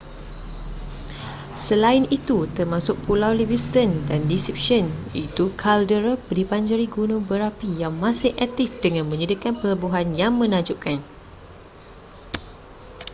[1.65, 4.83] selain itu termasuk pulau livingston dan deception
[5.17, 10.97] iaitu kaldera dibanjiri gunung berapi yang masih aktif dengan menyediakan pelabuhan yang menakjubkan